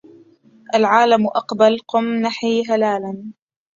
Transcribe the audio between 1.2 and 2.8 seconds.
أقبل قم نحي